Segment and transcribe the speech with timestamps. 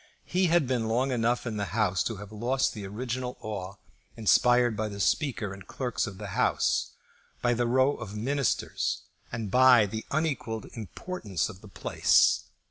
[0.25, 3.75] He had been long enough in the House to have lost the original awe
[4.17, 6.89] inspired by the Speaker and the clerks of the House,
[7.43, 12.45] by the row of Ministers, and by the unequalled importance of the place.